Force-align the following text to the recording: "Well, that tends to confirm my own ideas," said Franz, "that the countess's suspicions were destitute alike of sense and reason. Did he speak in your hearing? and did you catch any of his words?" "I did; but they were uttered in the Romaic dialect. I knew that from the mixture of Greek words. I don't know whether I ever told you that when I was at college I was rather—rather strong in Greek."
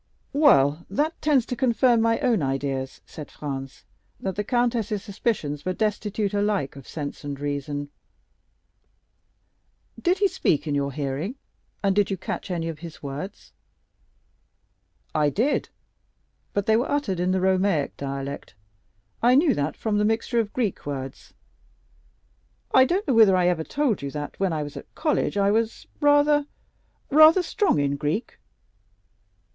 "Well, 0.33 0.83
that 0.89 1.21
tends 1.21 1.45
to 1.45 1.55
confirm 1.55 2.01
my 2.01 2.19
own 2.21 2.41
ideas," 2.41 3.01
said 3.05 3.29
Franz, 3.29 3.83
"that 4.19 4.35
the 4.35 4.43
countess's 4.43 5.03
suspicions 5.03 5.63
were 5.63 5.73
destitute 5.73 6.33
alike 6.33 6.75
of 6.75 6.87
sense 6.87 7.23
and 7.23 7.39
reason. 7.39 7.91
Did 10.01 10.17
he 10.17 10.27
speak 10.27 10.65
in 10.65 10.73
your 10.73 10.91
hearing? 10.91 11.35
and 11.83 11.95
did 11.95 12.09
you 12.09 12.17
catch 12.17 12.49
any 12.49 12.67
of 12.67 12.79
his 12.79 13.03
words?" 13.03 13.53
"I 15.13 15.29
did; 15.29 15.69
but 16.51 16.65
they 16.65 16.75
were 16.75 16.89
uttered 16.89 17.19
in 17.19 17.29
the 17.31 17.39
Romaic 17.39 17.95
dialect. 17.95 18.55
I 19.21 19.35
knew 19.35 19.53
that 19.53 19.77
from 19.77 19.99
the 19.99 20.03
mixture 20.03 20.39
of 20.39 20.51
Greek 20.51 20.83
words. 20.83 21.35
I 22.73 22.85
don't 22.85 23.07
know 23.07 23.13
whether 23.13 23.37
I 23.37 23.47
ever 23.49 23.63
told 23.63 24.01
you 24.01 24.09
that 24.09 24.39
when 24.39 24.51
I 24.51 24.63
was 24.63 24.75
at 24.75 24.95
college 24.95 25.37
I 25.37 25.51
was 25.51 25.85
rather—rather 25.99 27.43
strong 27.43 27.79
in 27.79 27.97
Greek." 27.97 28.39